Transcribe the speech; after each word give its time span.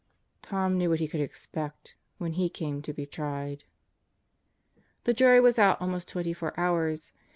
Tom 0.41 0.79
knew 0.79 0.89
what 0.89 0.99
he 0.99 1.07
could 1.07 1.21
expect 1.21 1.93
when 2.17 2.33
he 2.33 2.49
came 2.49 2.81
to 2.81 2.91
be 2.91 3.05
tried. 3.05 3.65
The 5.03 5.13
jury 5.13 5.39
was 5.39 5.59
out 5.59 5.79
almost 5.79 6.07
twenty 6.07 6.33
four 6.33 6.59
hours. 6.59 7.13